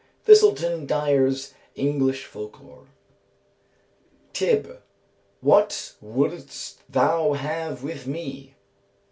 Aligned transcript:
THISELTON 0.25 0.87
DYER'S 0.87 1.53
English 1.75 2.25
Folk 2.25 2.59
lore. 2.59 2.87
"TYB. 4.33 4.77
What 5.41 5.93
wouldst 6.01 6.79
thou 6.91 7.33
have 7.33 7.83
with 7.83 8.07
me? 8.07 8.55